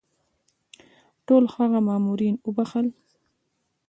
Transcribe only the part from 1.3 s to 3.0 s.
هغه مامورین وبخښل.